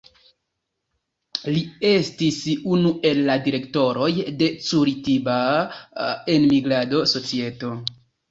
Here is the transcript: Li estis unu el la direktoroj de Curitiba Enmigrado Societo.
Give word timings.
Li 1.55 1.59
estis 1.89 2.39
unu 2.77 2.93
el 3.09 3.21
la 3.27 3.35
direktoroj 3.49 4.09
de 4.41 4.49
Curitiba 4.69 5.37
Enmigrado 6.37 7.03
Societo. 7.15 7.71